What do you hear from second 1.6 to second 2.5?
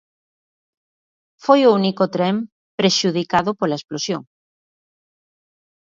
o único tren